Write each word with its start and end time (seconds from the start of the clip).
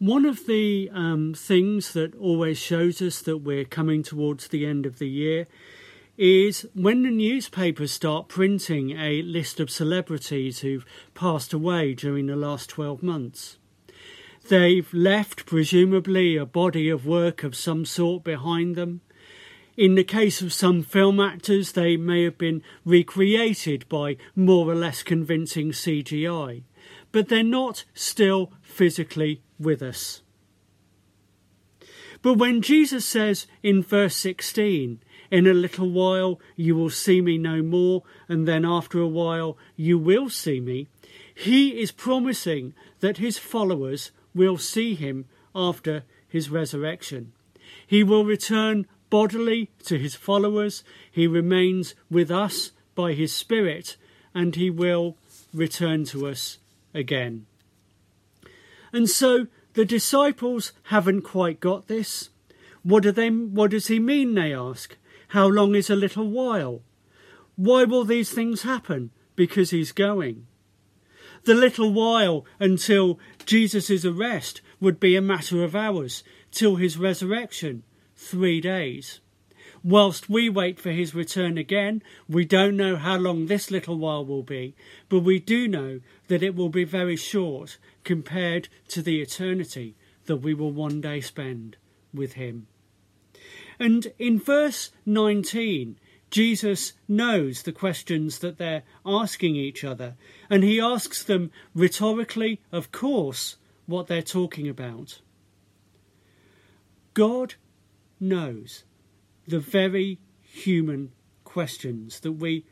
One 0.00 0.24
of 0.24 0.46
the 0.46 0.88
um, 0.94 1.34
things 1.34 1.92
that 1.92 2.14
always 2.14 2.56
shows 2.56 3.02
us 3.02 3.20
that 3.20 3.36
we're 3.36 3.66
coming 3.66 4.02
towards 4.02 4.48
the 4.48 4.64
end 4.64 4.86
of 4.86 4.98
the 4.98 5.06
year 5.06 5.46
is 6.16 6.66
when 6.72 7.02
the 7.02 7.10
newspapers 7.10 7.92
start 7.92 8.26
printing 8.26 8.92
a 8.92 9.20
list 9.20 9.60
of 9.60 9.70
celebrities 9.70 10.60
who've 10.60 10.86
passed 11.12 11.52
away 11.52 11.92
during 11.92 12.28
the 12.28 12.34
last 12.34 12.70
12 12.70 13.02
months. 13.02 13.58
They've 14.48 14.88
left, 14.94 15.44
presumably, 15.44 16.34
a 16.34 16.46
body 16.46 16.88
of 16.88 17.04
work 17.04 17.44
of 17.44 17.54
some 17.54 17.84
sort 17.84 18.24
behind 18.24 18.76
them. 18.76 19.02
In 19.76 19.96
the 19.96 20.04
case 20.04 20.40
of 20.40 20.54
some 20.54 20.82
film 20.82 21.20
actors, 21.20 21.72
they 21.72 21.98
may 21.98 22.24
have 22.24 22.38
been 22.38 22.62
recreated 22.86 23.86
by 23.90 24.16
more 24.34 24.66
or 24.66 24.74
less 24.74 25.02
convincing 25.02 25.72
CGI, 25.72 26.62
but 27.12 27.28
they're 27.28 27.42
not 27.42 27.84
still 27.94 28.52
physically 28.62 29.42
with 29.58 29.82
us. 29.82 30.22
But 32.22 32.34
when 32.34 32.60
Jesus 32.60 33.06
says 33.06 33.46
in 33.62 33.82
verse 33.82 34.16
16, 34.16 35.00
In 35.30 35.46
a 35.46 35.54
little 35.54 35.90
while 35.90 36.40
you 36.54 36.76
will 36.76 36.90
see 36.90 37.20
me 37.20 37.38
no 37.38 37.62
more, 37.62 38.02
and 38.28 38.46
then 38.46 38.64
after 38.64 39.00
a 39.00 39.08
while 39.08 39.56
you 39.76 39.98
will 39.98 40.28
see 40.28 40.60
me, 40.60 40.88
he 41.34 41.80
is 41.80 41.92
promising 41.92 42.74
that 43.00 43.16
his 43.16 43.38
followers 43.38 44.10
will 44.34 44.58
see 44.58 44.94
him 44.94 45.24
after 45.54 46.04
his 46.28 46.50
resurrection. 46.50 47.32
He 47.86 48.04
will 48.04 48.24
return 48.24 48.86
bodily 49.08 49.70
to 49.84 49.98
his 49.98 50.14
followers, 50.14 50.84
he 51.10 51.26
remains 51.26 51.94
with 52.10 52.30
us 52.30 52.70
by 52.94 53.14
his 53.14 53.34
Spirit, 53.34 53.96
and 54.34 54.54
he 54.54 54.70
will 54.70 55.16
return 55.52 56.04
to 56.04 56.28
us 56.28 56.58
again. 56.94 57.46
And 58.92 59.08
so 59.08 59.46
the 59.74 59.84
disciples 59.84 60.72
haven't 60.84 61.22
quite 61.22 61.60
got 61.60 61.86
this. 61.86 62.30
What, 62.82 63.02
do 63.02 63.12
they, 63.12 63.30
what 63.30 63.70
does 63.70 63.86
he 63.86 63.98
mean, 63.98 64.34
they 64.34 64.54
ask? 64.54 64.96
How 65.28 65.46
long 65.46 65.74
is 65.74 65.90
a 65.90 65.96
little 65.96 66.28
while? 66.28 66.82
Why 67.56 67.84
will 67.84 68.04
these 68.04 68.30
things 68.30 68.62
happen? 68.62 69.10
Because 69.36 69.70
he's 69.70 69.92
going. 69.92 70.46
The 71.44 71.54
little 71.54 71.92
while 71.92 72.44
until 72.58 73.18
Jesus' 73.46 74.04
arrest 74.04 74.60
would 74.80 74.98
be 74.98 75.14
a 75.14 75.22
matter 75.22 75.62
of 75.62 75.76
hours, 75.76 76.24
till 76.50 76.76
his 76.76 76.98
resurrection, 76.98 77.82
three 78.16 78.60
days. 78.60 79.20
Whilst 79.82 80.28
we 80.28 80.50
wait 80.50 80.78
for 80.78 80.90
his 80.90 81.14
return 81.14 81.56
again, 81.56 82.02
we 82.28 82.44
don't 82.44 82.76
know 82.76 82.96
how 82.96 83.16
long 83.16 83.46
this 83.46 83.70
little 83.70 83.96
while 83.96 84.24
will 84.24 84.42
be, 84.42 84.74
but 85.08 85.20
we 85.20 85.38
do 85.38 85.66
know 85.66 86.00
that 86.28 86.42
it 86.42 86.54
will 86.54 86.68
be 86.68 86.84
very 86.84 87.16
short 87.16 87.78
compared 88.04 88.68
to 88.88 89.00
the 89.00 89.22
eternity 89.22 89.94
that 90.26 90.36
we 90.36 90.52
will 90.52 90.70
one 90.70 91.00
day 91.00 91.20
spend 91.20 91.76
with 92.12 92.34
him. 92.34 92.66
And 93.78 94.12
in 94.18 94.38
verse 94.38 94.90
19, 95.06 95.96
Jesus 96.30 96.92
knows 97.08 97.62
the 97.62 97.72
questions 97.72 98.40
that 98.40 98.58
they're 98.58 98.82
asking 99.06 99.56
each 99.56 99.82
other, 99.82 100.14
and 100.50 100.62
he 100.62 100.78
asks 100.78 101.24
them 101.24 101.50
rhetorically, 101.74 102.60
of 102.70 102.92
course, 102.92 103.56
what 103.86 104.06
they're 104.06 104.22
talking 104.22 104.68
about. 104.68 105.20
God 107.14 107.54
knows 108.20 108.84
the 109.50 109.60
very 109.60 110.18
human 110.42 111.12
questions 111.44 112.20
that 112.20 112.32
we 112.32 112.64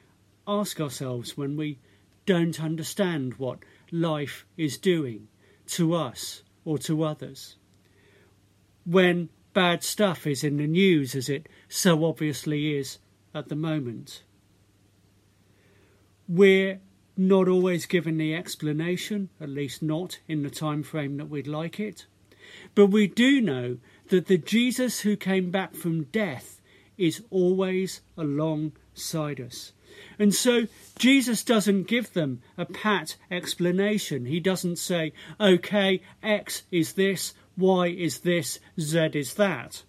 ask 0.47 0.81
ourselves 0.81 1.37
when 1.37 1.57
we 1.57 1.79
don't 2.25 2.63
understand 2.63 3.35
what 3.35 3.59
life 3.91 4.47
is 4.57 4.79
doing 4.79 5.29
to 5.67 5.95
us 5.95 6.43
or 6.65 6.79
to 6.79 7.03
others. 7.03 7.57
When 8.85 9.29
bad 9.53 9.83
stuff 9.83 10.27
is 10.27 10.45
in 10.45 10.57
the 10.57 10.67
news, 10.67 11.15
as 11.15 11.29
it 11.29 11.49
so 11.69 12.05
obviously 12.05 12.77
is 12.77 12.99
at 13.35 13.49
the 13.49 13.57
moment. 13.57 14.23
We're 16.29 16.81
not 17.17 17.49
always 17.49 17.87
given 17.87 18.19
the 18.19 18.35
explanation, 18.35 19.31
at 19.41 19.49
least 19.49 19.83
not 19.83 20.21
in 20.29 20.43
the 20.43 20.51
time 20.51 20.83
frame 20.83 21.17
that 21.17 21.29
we'd 21.29 21.47
like 21.47 21.81
it. 21.81 22.07
But 22.75 22.87
we 22.87 23.09
do 23.09 23.41
know 23.41 23.79
that 24.09 24.27
the 24.27 24.39
Jesus 24.39 25.01
who 25.01 25.17
came 25.17 25.51
back 25.51 25.75
from 25.75 26.05
death 26.05 26.58
is 26.99 27.23
always 27.31 28.01
alongside 28.17 29.41
us. 29.41 29.73
And 30.19 30.35
so 30.35 30.67
Jesus 30.99 31.43
doesn't 31.43 31.89
give 31.89 32.13
them 32.13 32.43
a 32.57 32.67
pat 32.67 33.17
explanation. 33.31 34.27
He 34.27 34.41
doesn't 34.41 34.77
say, 34.77 35.13
okay, 35.41 36.03
X 36.23 36.65
is 36.71 36.93
this, 36.93 37.35
Y 37.57 37.89
is 37.89 38.19
this, 38.21 38.59
Z 38.79 39.11
is 39.15 39.35
that 39.35 39.83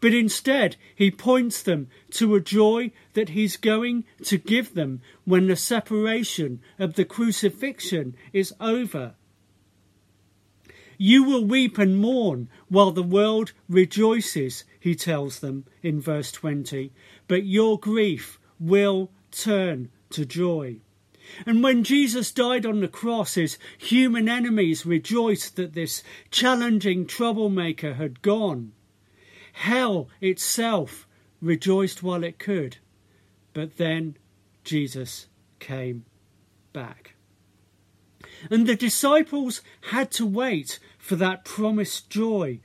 but 0.00 0.14
instead 0.14 0.76
he 0.94 1.10
points 1.10 1.62
them 1.62 1.88
to 2.10 2.34
a 2.34 2.40
joy 2.40 2.90
that 3.12 3.30
he's 3.30 3.56
going 3.56 4.04
to 4.24 4.38
give 4.38 4.74
them 4.74 5.00
when 5.24 5.46
the 5.46 5.56
separation 5.56 6.60
of 6.78 6.94
the 6.94 7.04
crucifixion 7.04 8.16
is 8.32 8.54
over. 8.60 9.14
You 11.02 11.24
will 11.24 11.46
weep 11.46 11.78
and 11.78 11.96
mourn 11.96 12.50
while 12.68 12.90
the 12.90 13.02
world 13.02 13.52
rejoices, 13.70 14.64
he 14.78 14.94
tells 14.94 15.38
them 15.38 15.64
in 15.82 15.98
verse 15.98 16.30
20, 16.30 16.92
but 17.26 17.46
your 17.46 17.78
grief 17.78 18.38
will 18.58 19.10
turn 19.30 19.88
to 20.10 20.26
joy. 20.26 20.76
And 21.46 21.62
when 21.62 21.84
Jesus 21.84 22.30
died 22.32 22.66
on 22.66 22.80
the 22.80 22.86
cross, 22.86 23.36
his 23.36 23.56
human 23.78 24.28
enemies 24.28 24.84
rejoiced 24.84 25.56
that 25.56 25.72
this 25.72 26.02
challenging 26.30 27.06
troublemaker 27.06 27.94
had 27.94 28.20
gone. 28.20 28.72
Hell 29.54 30.10
itself 30.20 31.08
rejoiced 31.40 32.02
while 32.02 32.24
it 32.24 32.38
could. 32.38 32.76
But 33.54 33.78
then 33.78 34.18
Jesus 34.64 35.28
came 35.60 36.04
back. 36.74 37.14
And 38.48 38.66
the 38.66 38.76
disciples 38.76 39.60
had 39.90 40.10
to 40.12 40.24
wait 40.24 40.78
for 40.98 41.16
that 41.16 41.44
promised 41.44 42.08
joy 42.08 42.60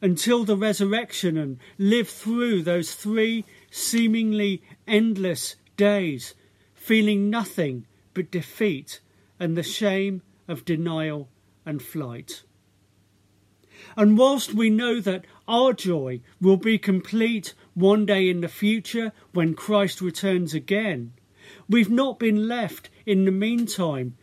until 0.00 0.44
the 0.44 0.56
resurrection 0.56 1.36
and 1.36 1.58
live 1.78 2.08
through 2.08 2.62
those 2.62 2.94
three 2.94 3.44
seemingly 3.70 4.62
endless 4.86 5.56
days, 5.76 6.34
feeling 6.74 7.30
nothing 7.30 7.86
but 8.14 8.30
defeat 8.30 9.00
and 9.40 9.56
the 9.56 9.62
shame 9.62 10.22
of 10.46 10.64
denial 10.64 11.28
and 11.64 11.82
flight. 11.82 12.42
And 13.96 14.18
whilst 14.18 14.54
we 14.54 14.70
know 14.70 15.00
that 15.00 15.24
our 15.46 15.72
joy 15.72 16.20
will 16.40 16.56
be 16.56 16.78
complete 16.78 17.54
one 17.74 18.06
day 18.06 18.28
in 18.28 18.40
the 18.40 18.48
future 18.48 19.12
when 19.32 19.54
Christ 19.54 20.00
returns 20.00 20.54
again, 20.54 21.12
we've 21.68 21.90
not 21.90 22.18
been 22.18 22.48
left 22.48 22.90
in 23.06 23.24
the 23.24 23.30
meantime 23.30 24.16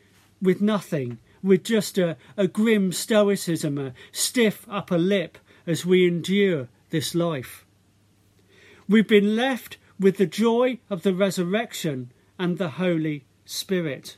with 0.45 0.61
nothing, 0.61 1.17
with 1.43 1.63
just 1.63 1.97
a, 1.97 2.17
a 2.37 2.47
grim 2.47 2.91
stoicism, 2.91 3.77
a 3.77 3.93
stiff 4.11 4.65
upper 4.69 4.97
lip 4.97 5.37
as 5.67 5.85
we 5.85 6.07
endure 6.07 6.69
this 6.91 7.13
life. 7.13 7.65
We've 8.87 9.07
been 9.07 9.35
left 9.35 9.77
with 9.99 10.17
the 10.17 10.25
joy 10.25 10.79
of 10.89 11.03
the 11.03 11.13
resurrection 11.13 12.11
and 12.37 12.57
the 12.57 12.71
Holy 12.71 13.25
Spirit. 13.45 14.17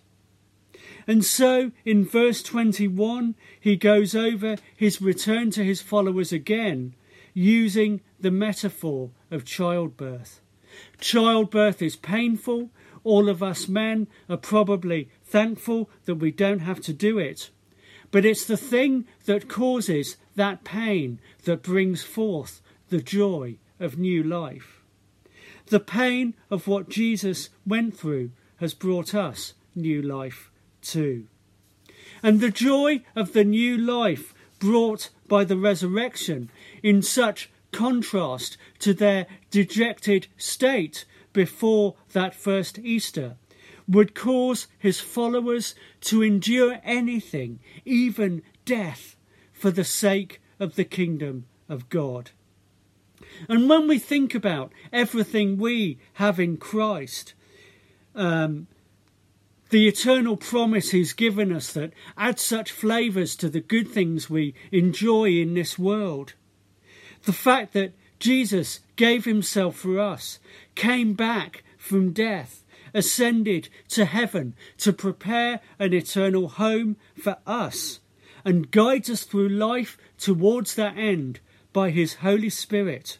And 1.07 1.23
so 1.23 1.71
in 1.85 2.05
verse 2.05 2.43
21, 2.43 3.35
he 3.59 3.77
goes 3.77 4.13
over 4.13 4.57
his 4.75 5.01
return 5.01 5.51
to 5.51 5.63
his 5.63 5.81
followers 5.81 6.33
again, 6.33 6.95
using 7.33 8.01
the 8.19 8.31
metaphor 8.31 9.11
of 9.31 9.45
childbirth. 9.45 10.41
Childbirth 10.99 11.81
is 11.81 11.95
painful. 11.95 12.71
All 13.03 13.29
of 13.29 13.43
us 13.43 13.67
men 13.67 14.07
are 14.29 14.37
probably 14.37 15.09
thankful 15.23 15.89
that 16.05 16.15
we 16.15 16.31
don't 16.31 16.59
have 16.59 16.81
to 16.81 16.93
do 16.93 17.17
it. 17.17 17.49
But 18.11 18.25
it's 18.25 18.45
the 18.45 18.57
thing 18.57 19.05
that 19.25 19.49
causes 19.49 20.17
that 20.35 20.63
pain 20.63 21.19
that 21.43 21.63
brings 21.63 22.03
forth 22.03 22.61
the 22.89 23.01
joy 23.01 23.57
of 23.79 23.97
new 23.97 24.23
life. 24.23 24.81
The 25.67 25.79
pain 25.79 26.33
of 26.49 26.67
what 26.67 26.89
Jesus 26.89 27.49
went 27.65 27.97
through 27.97 28.31
has 28.57 28.73
brought 28.73 29.13
us 29.13 29.53
new 29.75 30.01
life 30.01 30.49
too. 30.81 31.27
And 32.23 32.39
the 32.39 32.51
joy 32.51 33.01
of 33.15 33.33
the 33.33 33.43
new 33.43 33.77
life 33.77 34.33
brought 34.59 35.09
by 35.27 35.43
the 35.43 35.57
resurrection 35.57 36.49
in 36.81 37.01
such 37.01 37.49
contrast 37.71 38.57
to 38.79 38.93
their 38.93 39.27
dejected 39.51 40.27
state 40.37 41.05
before 41.37 41.93
that 42.13 42.33
first 42.33 42.79
Easter 42.79 43.35
would 43.87 44.15
cause 44.15 44.65
his 44.79 44.99
followers 44.99 45.75
to 46.01 46.23
endure 46.23 46.79
anything, 46.83 47.59
even 47.85 48.41
death, 48.65 49.15
for 49.53 49.69
the 49.69 49.83
sake 49.83 50.41
of 50.59 50.73
the 50.73 50.83
kingdom 50.83 51.45
of 51.69 51.89
God. 51.89 52.31
And 53.47 53.69
when 53.69 53.87
we 53.87 53.99
think 53.99 54.33
about 54.33 54.73
everything 54.91 55.59
we 55.59 55.99
have 56.13 56.39
in 56.39 56.57
Christ, 56.57 57.35
um, 58.15 58.65
the 59.69 59.87
eternal 59.87 60.37
promise 60.37 60.89
He's 60.89 61.13
given 61.13 61.53
us 61.53 61.71
that 61.73 61.93
adds 62.17 62.41
such 62.41 62.71
flavours 62.71 63.35
to 63.35 63.47
the 63.47 63.61
good 63.61 63.89
things 63.89 64.27
we 64.27 64.55
enjoy 64.71 65.29
in 65.33 65.53
this 65.53 65.77
world. 65.77 66.33
The 67.25 67.33
fact 67.33 67.73
that 67.73 67.93
Jesus 68.17 68.79
gave 68.97 69.23
Himself 69.23 69.77
for 69.77 69.99
us, 69.99 70.39
came 70.75 71.13
back 71.13 71.63
from 71.77 72.11
death, 72.11 72.65
ascended 72.93 73.69
to 73.87 74.03
heaven 74.03 74.53
to 74.79 74.91
prepare 74.91 75.61
an 75.79 75.93
eternal 75.93 76.49
home 76.49 76.97
for 77.15 77.37
us, 77.47 78.01
and 78.43 78.71
guides 78.71 79.09
us 79.09 79.23
through 79.23 79.49
life 79.49 79.97
towards 80.17 80.75
that 80.75 80.97
end 80.97 81.39
by 81.71 81.91
His 81.91 82.15
Holy 82.15 82.49
Spirit. 82.49 83.17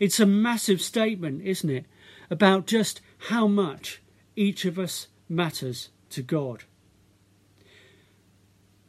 It's 0.00 0.18
a 0.18 0.26
massive 0.26 0.82
statement, 0.82 1.42
isn't 1.42 1.70
it, 1.70 1.86
about 2.30 2.66
just 2.66 3.00
how 3.28 3.46
much 3.46 4.02
each 4.34 4.64
of 4.64 4.78
us 4.78 5.08
matters 5.28 5.90
to 6.10 6.22
God. 6.22 6.64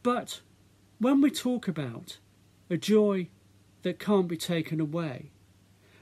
But 0.03 0.41
when 0.99 1.21
we 1.21 1.29
talk 1.29 1.67
about 1.67 2.17
a 2.69 2.77
joy 2.77 3.27
that 3.83 3.99
can't 3.99 4.27
be 4.27 4.37
taken 4.37 4.79
away, 4.79 5.31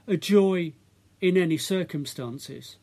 a 0.07 0.17
joy 0.17 0.73
in 1.21 1.37
any 1.37 1.57
circumstances, 1.57 2.77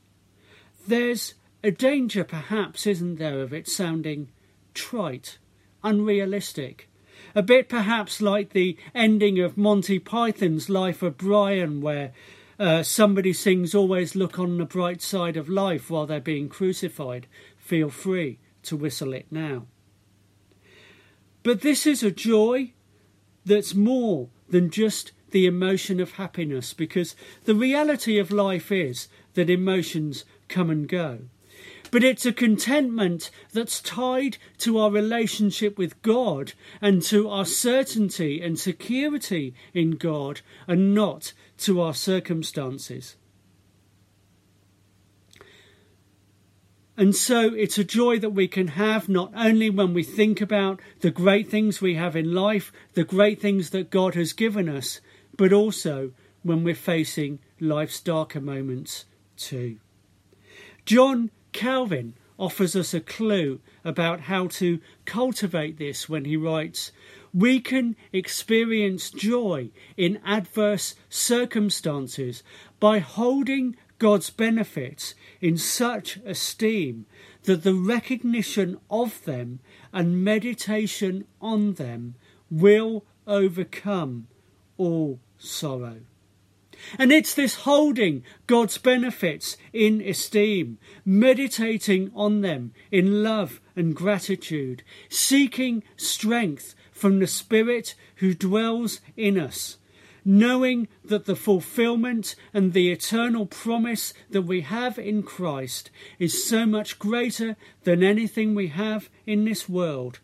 there's 0.86 1.34
a 1.62 1.70
danger, 1.70 2.24
perhaps, 2.24 2.86
isn't 2.86 3.16
there, 3.16 3.40
of 3.40 3.52
it 3.52 3.68
sounding 3.68 4.30
trite, 4.74 5.38
unrealistic, 5.84 6.88
a 7.34 7.42
bit 7.42 7.68
perhaps 7.68 8.20
like 8.20 8.50
the 8.50 8.76
ending 8.94 9.38
of 9.38 9.56
Monty 9.56 9.98
Python's 9.98 10.68
Life 10.68 11.02
of 11.02 11.16
Brian, 11.16 11.80
where 11.80 12.12
uh, 12.58 12.82
somebody 12.82 13.32
sings 13.32 13.74
Always 13.74 14.14
Look 14.14 14.38
on 14.38 14.58
the 14.58 14.64
Bright 14.64 15.02
Side 15.02 15.36
of 15.36 15.48
Life 15.48 15.90
while 15.90 16.06
they're 16.06 16.20
being 16.20 16.48
crucified. 16.48 17.26
Feel 17.56 17.90
free 17.90 18.38
to 18.64 18.76
whistle 18.76 19.12
it 19.12 19.26
now. 19.30 19.66
But 21.42 21.62
this 21.62 21.86
is 21.86 22.02
a 22.02 22.10
joy 22.10 22.72
that's 23.44 23.74
more 23.74 24.28
than 24.48 24.70
just 24.70 25.12
the 25.32 25.46
emotion 25.46 26.00
of 26.00 26.12
happiness 26.12 26.72
because 26.72 27.16
the 27.44 27.54
reality 27.54 28.18
of 28.18 28.30
life 28.30 28.70
is 28.70 29.08
that 29.34 29.50
emotions 29.50 30.24
come 30.48 30.70
and 30.70 30.88
go 30.88 31.18
but 31.92 32.02
it's 32.02 32.24
a 32.24 32.32
contentment 32.32 33.30
that's 33.52 33.78
tied 33.82 34.38
to 34.56 34.78
our 34.78 34.90
relationship 34.90 35.76
with 35.76 36.00
God 36.00 36.54
and 36.80 37.02
to 37.02 37.28
our 37.28 37.44
certainty 37.44 38.40
and 38.40 38.58
security 38.58 39.54
in 39.74 39.92
God 39.92 40.40
and 40.66 40.94
not 40.94 41.34
to 41.58 41.82
our 41.82 41.92
circumstances. 41.92 43.16
And 46.96 47.14
so 47.14 47.52
it's 47.52 47.76
a 47.76 47.84
joy 47.84 48.18
that 48.20 48.30
we 48.30 48.48
can 48.48 48.68
have 48.68 49.10
not 49.10 49.30
only 49.36 49.68
when 49.68 49.92
we 49.92 50.02
think 50.02 50.40
about 50.40 50.80
the 51.00 51.10
great 51.10 51.50
things 51.50 51.82
we 51.82 51.94
have 51.96 52.16
in 52.16 52.32
life, 52.32 52.72
the 52.94 53.04
great 53.04 53.38
things 53.38 53.68
that 53.70 53.90
God 53.90 54.14
has 54.14 54.32
given 54.32 54.66
us, 54.66 55.02
but 55.36 55.52
also 55.52 56.12
when 56.42 56.64
we're 56.64 56.74
facing 56.74 57.38
life's 57.60 58.00
darker 58.00 58.40
moments 58.40 59.04
too. 59.36 59.78
John 60.84 61.30
Calvin 61.52 62.14
offers 62.38 62.74
us 62.74 62.92
a 62.92 63.00
clue 63.00 63.60
about 63.84 64.22
how 64.22 64.48
to 64.48 64.80
cultivate 65.04 65.78
this 65.78 66.08
when 66.08 66.24
he 66.24 66.36
writes, 66.36 66.90
We 67.32 67.60
can 67.60 67.94
experience 68.12 69.10
joy 69.10 69.70
in 69.96 70.20
adverse 70.24 70.96
circumstances 71.08 72.42
by 72.80 72.98
holding 72.98 73.76
God's 73.98 74.30
benefits 74.30 75.14
in 75.40 75.56
such 75.56 76.16
esteem 76.24 77.06
that 77.44 77.62
the 77.62 77.74
recognition 77.74 78.80
of 78.90 79.24
them 79.24 79.60
and 79.92 80.24
meditation 80.24 81.24
on 81.40 81.74
them 81.74 82.16
will 82.50 83.04
overcome 83.26 84.26
all 84.76 85.20
sorrow. 85.38 86.00
And 86.98 87.12
it's 87.12 87.34
this 87.34 87.54
holding 87.56 88.24
God's 88.46 88.78
benefits 88.78 89.56
in 89.72 90.00
esteem, 90.00 90.78
meditating 91.04 92.10
on 92.14 92.40
them 92.40 92.72
in 92.90 93.22
love 93.22 93.60
and 93.76 93.94
gratitude, 93.94 94.82
seeking 95.08 95.82
strength 95.96 96.74
from 96.90 97.18
the 97.18 97.26
Spirit 97.26 97.94
who 98.16 98.34
dwells 98.34 99.00
in 99.16 99.38
us, 99.38 99.78
knowing 100.24 100.88
that 101.04 101.24
the 101.24 101.36
fulfillment 101.36 102.34
and 102.52 102.72
the 102.72 102.90
eternal 102.90 103.46
promise 103.46 104.12
that 104.30 104.42
we 104.42 104.62
have 104.62 104.98
in 104.98 105.22
Christ 105.22 105.90
is 106.18 106.44
so 106.44 106.66
much 106.66 106.98
greater 106.98 107.56
than 107.84 108.02
anything 108.02 108.54
we 108.54 108.68
have 108.68 109.08
in 109.26 109.44
this 109.44 109.68
world 109.68 110.20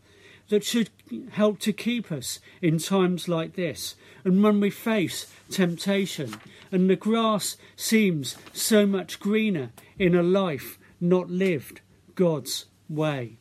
that 0.49 0.65
should 0.65 0.91
help 1.33 1.59
to 1.61 1.73
keep 1.73 2.11
us 2.11 2.41
in 2.63 2.79
times 2.79 3.29
like 3.29 3.55
this 3.55 3.95
and 4.25 4.43
when 4.43 4.61
we 4.61 4.71
face 4.71 5.33
temptation 5.51 6.35
and 6.71 6.89
the 6.89 6.97
grass 6.97 7.57
seems 7.77 8.37
so 8.53 8.87
much 8.87 9.21
greener 9.21 9.71
in 9.99 10.15
a 10.15 10.23
life 10.23 10.79
not 11.01 11.31
lived 11.31 11.81
God's 12.15 12.67
way. 12.89 13.39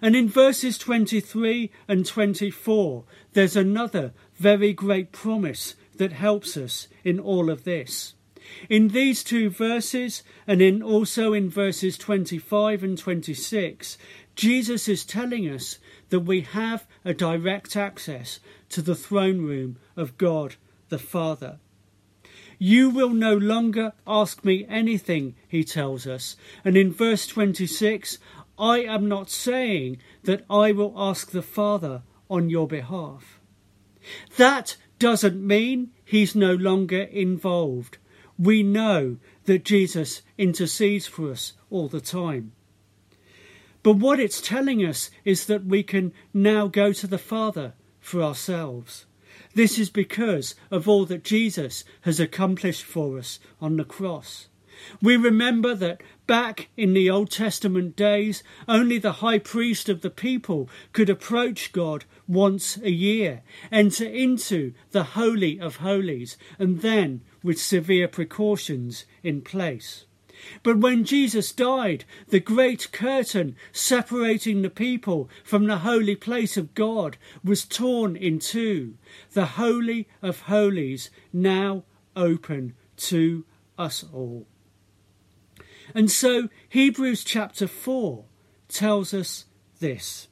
And 0.00 0.16
in 0.16 0.28
verses 0.28 0.78
23 0.78 1.70
and 1.86 2.04
24, 2.04 3.04
there's 3.34 3.56
another 3.56 4.12
very 4.34 4.72
great 4.72 5.12
promise 5.12 5.76
that 5.96 6.12
helps 6.12 6.56
us 6.56 6.88
in 7.04 7.20
all 7.20 7.50
of 7.50 7.64
this. 7.64 8.14
In 8.68 8.88
these 8.88 9.22
two 9.22 9.50
verses, 9.50 10.22
and 10.46 10.60
in 10.60 10.82
also 10.82 11.32
in 11.32 11.50
verses 11.50 11.98
25 11.98 12.82
and 12.82 12.98
26, 12.98 13.98
Jesus 14.34 14.88
is 14.88 15.04
telling 15.04 15.48
us 15.48 15.78
that 16.10 16.20
we 16.20 16.40
have 16.40 16.86
a 17.04 17.14
direct 17.14 17.76
access 17.76 18.40
to 18.70 18.82
the 18.82 18.94
throne 18.94 19.42
room 19.42 19.76
of 19.96 20.18
God 20.18 20.56
the 20.88 20.98
Father. 20.98 21.58
You 22.58 22.90
will 22.90 23.10
no 23.10 23.36
longer 23.36 23.92
ask 24.06 24.44
me 24.44 24.64
anything, 24.68 25.34
he 25.48 25.64
tells 25.64 26.06
us. 26.06 26.36
And 26.64 26.76
in 26.76 26.92
verse 26.92 27.26
26, 27.26 28.18
I 28.58 28.80
am 28.80 29.08
not 29.08 29.30
saying 29.30 29.98
that 30.22 30.44
I 30.48 30.70
will 30.70 30.94
ask 30.96 31.30
the 31.30 31.42
Father 31.42 32.02
on 32.30 32.50
your 32.50 32.68
behalf. 32.68 33.40
That 34.36 34.76
doesn't 34.98 35.44
mean 35.44 35.90
he's 36.04 36.34
no 36.34 36.54
longer 36.54 37.02
involved. 37.02 37.98
We 38.42 38.64
know 38.64 39.18
that 39.44 39.64
Jesus 39.64 40.22
intercedes 40.36 41.06
for 41.06 41.30
us 41.30 41.52
all 41.70 41.86
the 41.86 42.00
time. 42.00 42.50
But 43.84 43.98
what 43.98 44.18
it's 44.18 44.40
telling 44.40 44.84
us 44.84 45.10
is 45.24 45.46
that 45.46 45.64
we 45.64 45.84
can 45.84 46.12
now 46.34 46.66
go 46.66 46.92
to 46.92 47.06
the 47.06 47.18
Father 47.18 47.74
for 48.00 48.20
ourselves. 48.20 49.06
This 49.54 49.78
is 49.78 49.90
because 49.90 50.56
of 50.72 50.88
all 50.88 51.04
that 51.04 51.22
Jesus 51.22 51.84
has 52.00 52.18
accomplished 52.18 52.82
for 52.82 53.16
us 53.16 53.38
on 53.60 53.76
the 53.76 53.84
cross. 53.84 54.48
We 55.00 55.16
remember 55.16 55.74
that 55.74 56.02
back 56.26 56.68
in 56.76 56.94
the 56.94 57.10
Old 57.10 57.30
Testament 57.30 57.96
days, 57.96 58.42
only 58.66 58.98
the 58.98 59.12
high 59.12 59.38
priest 59.38 59.88
of 59.88 60.00
the 60.00 60.10
people 60.10 60.68
could 60.92 61.10
approach 61.10 61.72
God 61.72 62.04
once 62.26 62.76
a 62.78 62.90
year, 62.90 63.42
enter 63.70 64.06
into 64.06 64.72
the 64.92 65.04
Holy 65.04 65.60
of 65.60 65.76
Holies, 65.76 66.36
and 66.58 66.80
then 66.80 67.20
with 67.42 67.60
severe 67.60 68.08
precautions 68.08 69.04
in 69.22 69.42
place. 69.42 70.06
But 70.62 70.78
when 70.78 71.04
Jesus 71.04 71.52
died, 71.52 72.04
the 72.28 72.40
great 72.40 72.90
curtain 72.92 73.56
separating 73.72 74.62
the 74.62 74.70
people 74.70 75.28
from 75.44 75.66
the 75.66 75.78
holy 75.78 76.16
place 76.16 76.56
of 76.56 76.74
God 76.74 77.16
was 77.44 77.64
torn 77.64 78.16
in 78.16 78.38
two, 78.38 78.94
the 79.32 79.46
Holy 79.46 80.08
of 80.20 80.40
Holies 80.42 81.10
now 81.32 81.84
open 82.16 82.74
to 82.96 83.44
us 83.78 84.04
all. 84.12 84.46
And 85.94 86.10
so 86.10 86.48
Hebrews 86.68 87.24
chapter 87.24 87.66
4 87.66 88.24
tells 88.68 89.12
us 89.12 89.44
this 89.80 90.28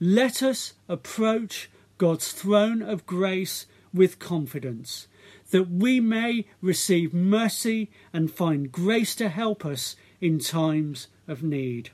Let 0.00 0.42
us 0.42 0.74
approach 0.88 1.70
God's 1.98 2.32
throne 2.32 2.82
of 2.82 3.06
grace 3.06 3.66
with 3.92 4.18
confidence 4.18 5.08
that 5.50 5.68
we 5.68 6.00
may 6.00 6.46
receive 6.60 7.12
mercy 7.12 7.90
and 8.12 8.30
find 8.30 8.72
grace 8.72 9.14
to 9.14 9.28
help 9.28 9.64
us 9.64 9.96
in 10.20 10.38
times 10.38 11.08
of 11.28 11.42
need. 11.42 11.90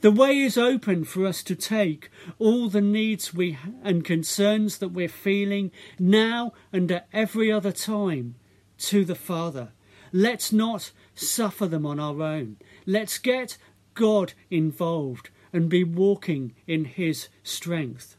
The 0.00 0.10
way 0.10 0.38
is 0.38 0.58
open 0.58 1.04
for 1.04 1.24
us 1.24 1.42
to 1.44 1.54
take 1.54 2.10
all 2.38 2.68
the 2.68 2.80
needs 2.80 3.32
we 3.32 3.58
and 3.82 4.04
concerns 4.04 4.78
that 4.78 4.88
we're 4.88 5.08
feeling 5.08 5.70
now 5.98 6.52
and 6.72 6.90
at 6.90 7.08
every 7.12 7.50
other 7.50 7.72
time 7.72 8.34
to 8.78 9.04
the 9.04 9.14
Father. 9.14 9.70
Let's 10.12 10.52
not 10.52 10.90
suffer 11.14 11.66
them 11.66 11.86
on 11.86 12.00
our 12.00 12.22
own. 12.22 12.56
Let's 12.86 13.18
get 13.18 13.56
God 13.94 14.32
involved 14.50 15.30
and 15.52 15.68
be 15.68 15.84
walking 15.84 16.54
in 16.66 16.84
His 16.84 17.28
strength. 17.42 18.16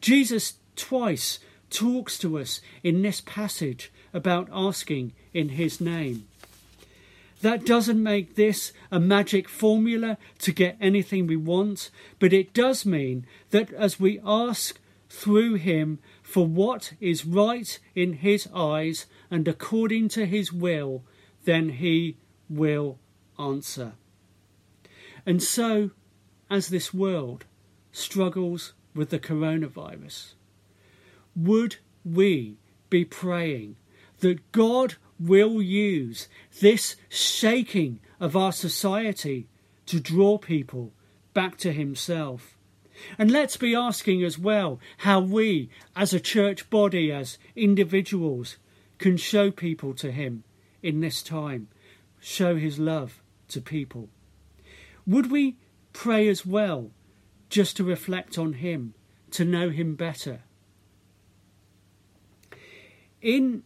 Jesus 0.00 0.54
twice 0.74 1.38
talks 1.70 2.18
to 2.18 2.38
us 2.38 2.60
in 2.82 3.02
this 3.02 3.20
passage 3.20 3.92
about 4.12 4.48
asking 4.52 5.12
in 5.34 5.50
his 5.50 5.80
name. 5.80 6.26
That 7.42 7.66
doesn't 7.66 8.02
make 8.02 8.34
this 8.34 8.72
a 8.90 8.98
magic 8.98 9.48
formula 9.48 10.16
to 10.38 10.52
get 10.52 10.78
anything 10.80 11.26
we 11.26 11.36
want, 11.36 11.90
but 12.18 12.32
it 12.32 12.54
does 12.54 12.86
mean 12.86 13.26
that 13.50 13.72
as 13.74 14.00
we 14.00 14.20
ask 14.24 14.78
through 15.10 15.54
Him 15.54 15.98
for 16.22 16.46
what 16.46 16.94
is 16.98 17.26
right 17.26 17.78
in 17.94 18.14
His 18.14 18.48
eyes 18.54 19.06
and 19.30 19.46
according 19.46 20.08
to 20.10 20.24
His 20.24 20.52
will, 20.52 21.04
then 21.46 21.70
He 21.70 22.18
will 22.48 22.98
answer. 23.38 23.94
And 25.24 25.42
so, 25.42 25.90
as 26.48 26.68
this 26.68 26.92
world 26.94 27.46
struggles 27.90 28.74
with 28.94 29.10
the 29.10 29.18
coronavirus, 29.18 30.34
would 31.34 31.76
we 32.04 32.58
be 32.88 33.04
praying 33.04 33.76
that 34.20 34.52
God 34.52 34.94
will 35.18 35.60
use 35.60 36.28
this 36.60 36.96
shaking 37.08 38.00
of 38.20 38.36
our 38.36 38.52
society 38.52 39.48
to 39.86 40.00
draw 40.00 40.38
people 40.38 40.92
back 41.34 41.56
to 41.58 41.72
Himself. 41.72 42.56
And 43.18 43.30
let's 43.30 43.56
be 43.56 43.74
asking 43.74 44.24
as 44.24 44.38
well 44.38 44.80
how 44.98 45.20
we, 45.20 45.68
as 45.94 46.14
a 46.14 46.20
church 46.20 46.70
body, 46.70 47.12
as 47.12 47.38
individuals, 47.54 48.56
can 48.98 49.16
show 49.16 49.50
people 49.50 49.92
to 49.94 50.10
Him 50.10 50.44
in 50.86 51.00
this 51.00 51.22
time, 51.22 51.68
show 52.20 52.56
His 52.56 52.78
love 52.78 53.22
to 53.48 53.60
people. 53.60 54.08
Would 55.06 55.30
we 55.30 55.56
pray 55.92 56.28
as 56.28 56.46
well 56.46 56.90
just 57.48 57.76
to 57.76 57.84
reflect 57.84 58.38
on 58.38 58.54
Him, 58.54 58.94
to 59.32 59.44
know 59.44 59.70
Him 59.70 59.94
better? 59.94 60.40
In 63.20 63.62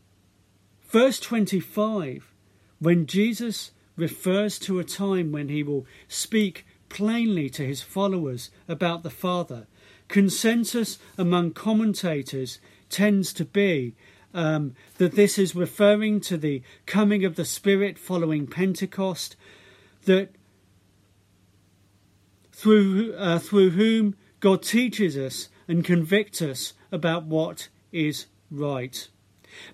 Verse 0.90 1.20
25, 1.20 2.32
when 2.80 3.06
Jesus 3.06 3.70
refers 3.94 4.58
to 4.58 4.80
a 4.80 4.84
time 4.84 5.30
when 5.30 5.48
he 5.48 5.62
will 5.62 5.86
speak 6.08 6.66
plainly 6.88 7.48
to 7.50 7.64
his 7.64 7.80
followers 7.80 8.50
about 8.66 9.04
the 9.04 9.10
Father, 9.10 9.68
consensus 10.08 10.98
among 11.16 11.52
commentators 11.52 12.58
tends 12.88 13.32
to 13.34 13.44
be 13.44 13.94
um, 14.34 14.74
that 14.98 15.14
this 15.14 15.38
is 15.38 15.54
referring 15.54 16.20
to 16.22 16.36
the 16.36 16.62
coming 16.86 17.24
of 17.24 17.36
the 17.36 17.44
Spirit 17.44 17.98
following 17.98 18.46
Pentecost, 18.46 19.36
that 20.04 20.30
through 22.52 23.14
uh, 23.14 23.38
through 23.38 23.70
whom 23.70 24.16
God 24.40 24.62
teaches 24.62 25.16
us 25.16 25.48
and 25.66 25.84
convicts 25.84 26.42
us 26.42 26.74
about 26.92 27.24
what 27.24 27.68
is 27.92 28.26
right. 28.50 29.08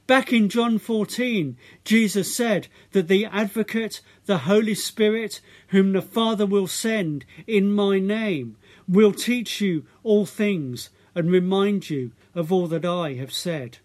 Back 0.06 0.32
in 0.32 0.48
John 0.48 0.78
14, 0.78 1.56
Jesus 1.84 2.34
said 2.34 2.68
that 2.92 3.08
the 3.08 3.26
Advocate, 3.26 4.00
the 4.24 4.38
Holy 4.38 4.74
Spirit, 4.74 5.40
whom 5.68 5.92
the 5.92 6.02
Father 6.02 6.46
will 6.46 6.66
send 6.66 7.24
in 7.46 7.72
my 7.72 7.98
name, 7.98 8.56
will 8.88 9.12
teach 9.12 9.60
you 9.60 9.84
all 10.02 10.24
things 10.24 10.90
and 11.14 11.30
remind 11.30 11.90
you 11.90 12.12
of 12.34 12.52
all 12.52 12.66
that 12.68 12.84
I 12.84 13.14
have 13.14 13.32
said. 13.32 13.78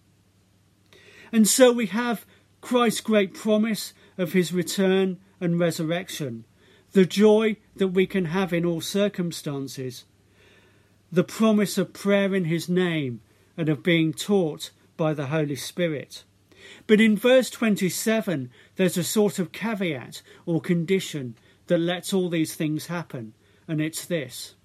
And 1.32 1.48
so 1.48 1.72
we 1.72 1.88
have 1.88 2.26
Christ's 2.62 3.02
great 3.02 3.34
promise 3.34 3.94
of 4.18 4.34
his 4.34 4.54
return 4.54 5.20
and 5.40 5.60
resurrection, 5.60 6.46
the 6.92 7.06
joy 7.06 7.58
that 7.76 7.90
we 7.90 8.06
can 8.06 8.26
have 8.26 8.54
in 8.54 8.66
all 8.66 8.82
circumstances, 8.82 10.06
the 11.12 11.24
promise 11.24 11.78
of 11.78 11.94
prayer 11.94 12.36
in 12.36 12.46
his 12.46 12.70
name 12.70 13.22
and 13.58 13.70
of 13.70 13.84
being 13.84 14.14
taught 14.14 14.72
by 14.98 15.14
the 15.14 15.28
Holy 15.28 15.56
Spirit. 15.56 16.24
But 16.86 17.02
in 17.02 17.18
verse 17.18 17.50
27, 17.50 18.52
there's 18.76 18.98
a 18.98 19.04
sort 19.04 19.40
of 19.40 19.52
caveat 19.52 20.22
or 20.46 20.62
condition 20.62 21.36
that 21.68 21.80
lets 21.80 22.14
all 22.14 22.30
these 22.30 22.54
things 22.54 22.88
happen, 22.88 23.34
and 23.68 23.82
it's 23.82 24.06
this 24.06 24.56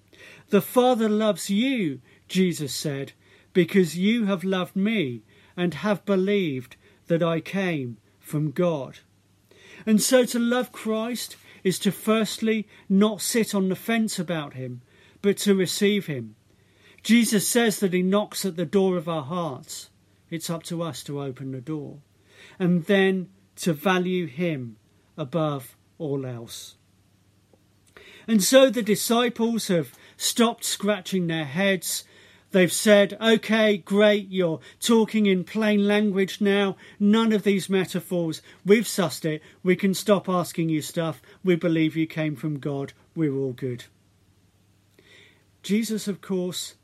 The 0.49 0.61
Father 0.61 1.09
loves 1.09 1.49
you, 1.49 2.01
Jesus 2.27 2.73
said, 2.73 3.13
because 3.53 3.97
you 3.97 4.25
have 4.25 4.43
loved 4.43 4.75
me 4.75 5.23
and 5.57 5.73
have 5.73 6.05
believed 6.05 6.77
that 7.07 7.23
I 7.23 7.41
came 7.41 7.97
from 8.19 8.51
God. 8.51 8.99
And 9.85 10.01
so 10.01 10.23
to 10.25 10.39
love 10.39 10.71
Christ 10.71 11.35
is 11.63 11.79
to 11.79 11.91
firstly 11.91 12.67
not 12.87 13.21
sit 13.21 13.53
on 13.53 13.67
the 13.67 13.75
fence 13.75 14.19
about 14.19 14.53
him, 14.53 14.81
but 15.21 15.37
to 15.37 15.55
receive 15.55 16.05
him. 16.05 16.35
Jesus 17.03 17.47
says 17.47 17.79
that 17.79 17.93
he 17.93 18.01
knocks 18.01 18.45
at 18.45 18.55
the 18.55 18.65
door 18.65 18.95
of 18.95 19.09
our 19.09 19.23
hearts. 19.23 19.89
It's 20.29 20.49
up 20.49 20.63
to 20.63 20.81
us 20.81 21.03
to 21.03 21.21
open 21.21 21.51
the 21.51 21.61
door. 21.61 21.99
And 22.59 22.85
then 22.85 23.29
to 23.57 23.73
value 23.73 24.27
Him 24.27 24.77
above 25.17 25.75
all 25.97 26.25
else. 26.25 26.75
And 28.27 28.43
so 28.43 28.69
the 28.69 28.83
disciples 28.83 29.67
have 29.67 29.93
stopped 30.15 30.63
scratching 30.63 31.27
their 31.27 31.45
heads. 31.45 32.03
They've 32.51 32.71
said, 32.71 33.17
okay, 33.19 33.77
great, 33.77 34.29
you're 34.29 34.61
talking 34.79 35.25
in 35.25 35.43
plain 35.43 35.85
language 35.85 36.39
now. 36.39 36.77
None 36.99 37.33
of 37.33 37.43
these 37.43 37.69
metaphors. 37.69 38.41
We've 38.65 38.85
sussed 38.85 39.25
it. 39.25 39.41
We 39.63 39.75
can 39.75 39.93
stop 39.93 40.29
asking 40.29 40.69
you 40.69 40.81
stuff. 40.81 41.21
We 41.43 41.55
believe 41.55 41.97
you 41.97 42.07
came 42.07 42.35
from 42.35 42.59
God. 42.59 42.93
We're 43.15 43.35
all 43.35 43.51
good. 43.51 43.85
Jesus, 45.61 46.07
of 46.07 46.21
course, 46.21 46.75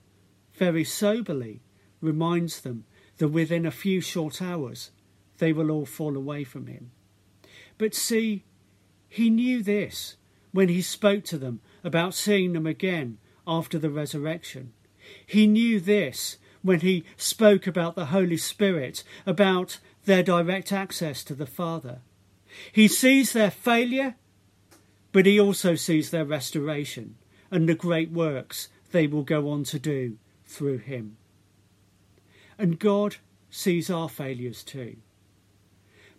very 0.53 0.83
soberly 0.83 1.61
reminds 2.01 2.61
them 2.61 2.83
that 3.17 3.29
within 3.29 3.65
a 3.65 3.71
few 3.71 4.01
short 4.01 4.41
hours 4.41 4.91
they 5.37 5.53
will 5.53 5.71
all 5.71 5.85
fall 5.85 6.17
away 6.17 6.43
from 6.43 6.67
him. 6.67 6.91
But 7.77 7.95
see, 7.95 8.43
he 9.07 9.29
knew 9.29 9.63
this 9.63 10.17
when 10.51 10.67
he 10.67 10.81
spoke 10.81 11.23
to 11.25 11.37
them 11.37 11.61
about 11.83 12.13
seeing 12.13 12.51
them 12.53 12.67
again 12.67 13.17
after 13.47 13.79
the 13.79 13.89
resurrection. 13.89 14.73
He 15.25 15.47
knew 15.47 15.79
this 15.79 16.37
when 16.61 16.79
he 16.79 17.03
spoke 17.17 17.67
about 17.67 17.95
the 17.95 18.07
Holy 18.07 18.37
Spirit, 18.37 19.03
about 19.25 19.79
their 20.05 20.23
direct 20.23 20.71
access 20.71 21.23
to 21.25 21.35
the 21.35 21.45
Father. 21.45 21.99
He 22.71 22.87
sees 22.87 23.33
their 23.33 23.51
failure, 23.51 24.15
but 25.11 25.25
he 25.25 25.39
also 25.39 25.75
sees 25.75 26.11
their 26.11 26.25
restoration 26.25 27.15
and 27.51 27.67
the 27.67 27.75
great 27.75 28.11
works 28.11 28.69
they 28.91 29.07
will 29.07 29.23
go 29.23 29.49
on 29.49 29.63
to 29.65 29.79
do 29.79 30.17
through 30.45 30.77
him. 30.77 31.17
And 32.57 32.79
God 32.79 33.17
sees 33.49 33.89
our 33.89 34.09
failures 34.09 34.63
too. 34.63 34.97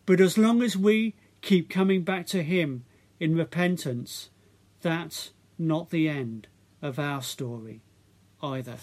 But 0.07 0.21
as 0.21 0.37
long 0.37 0.63
as 0.63 0.77
we 0.77 1.15
keep 1.41 1.69
coming 1.71 2.03
back 2.03 2.27
to 2.29 2.43
Him 2.43 2.85
in 3.19 3.37
repentance, 3.37 4.31
that's 4.83 5.33
not 5.59 5.91
the 5.91 6.09
end 6.09 6.47
of 6.83 6.99
our 6.99 7.23
story 7.23 7.81
either. 8.43 8.77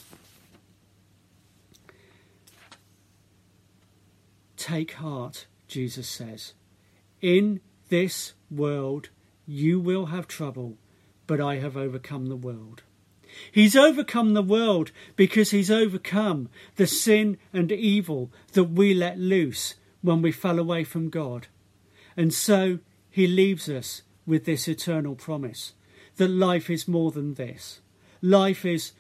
Take 4.57 4.93
heart, 4.93 5.47
Jesus 5.67 6.07
says. 6.07 6.53
In 7.21 7.61
this 7.89 8.33
world 8.49 9.09
you 9.47 9.79
will 9.79 10.07
have 10.07 10.27
trouble, 10.27 10.77
but 11.27 11.41
I 11.41 11.57
have 11.57 11.75
overcome 11.75 12.27
the 12.27 12.35
world. 12.35 12.83
He's 13.51 13.75
overcome 13.75 14.33
the 14.33 14.41
world 14.41 14.91
because 15.15 15.51
he's 15.51 15.71
overcome 15.71 16.49
the 16.75 16.87
sin 16.87 17.37
and 17.53 17.71
evil 17.71 18.31
that 18.53 18.65
we 18.65 18.93
let 18.93 19.17
loose 19.17 19.75
when 20.01 20.21
we 20.21 20.31
fell 20.31 20.59
away 20.59 20.83
from 20.83 21.09
God. 21.09 21.47
And 22.17 22.33
so 22.33 22.79
he 23.09 23.27
leaves 23.27 23.69
us 23.69 24.03
with 24.25 24.45
this 24.45 24.67
eternal 24.67 25.15
promise 25.15 25.73
that 26.17 26.27
life 26.27 26.69
is 26.69 26.87
more 26.87 27.11
than 27.11 27.35
this. 27.35 27.81
Life 28.21 28.65
is 28.65 28.91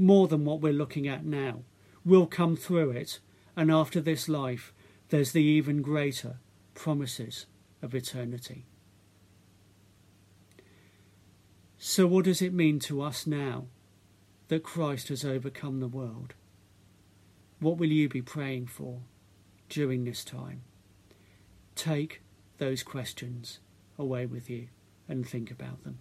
more 0.00 0.26
than 0.28 0.44
what 0.44 0.60
we're 0.60 0.72
looking 0.72 1.06
at 1.06 1.24
now. 1.24 1.62
We'll 2.04 2.26
come 2.26 2.56
through 2.56 2.92
it, 2.92 3.20
and 3.54 3.70
after 3.70 4.00
this 4.00 4.28
life, 4.28 4.72
there's 5.10 5.32
the 5.32 5.42
even 5.42 5.82
greater 5.82 6.38
promises 6.74 7.46
of 7.82 7.94
eternity. 7.94 8.64
So, 11.78 12.06
what 12.06 12.24
does 12.24 12.42
it 12.42 12.52
mean 12.52 12.78
to 12.80 13.02
us 13.02 13.26
now 13.26 13.66
that 14.48 14.62
Christ 14.62 15.08
has 15.08 15.24
overcome 15.24 15.80
the 15.80 15.88
world? 15.88 16.34
What 17.58 17.76
will 17.76 17.90
you 17.90 18.08
be 18.08 18.22
praying 18.22 18.66
for 18.66 19.00
during 19.68 20.04
this 20.04 20.24
time? 20.24 20.62
Take 21.74 22.22
those 22.58 22.82
questions 22.82 23.60
away 23.98 24.26
with 24.26 24.48
you 24.48 24.68
and 25.08 25.26
think 25.26 25.50
about 25.50 25.84
them. 25.84 26.00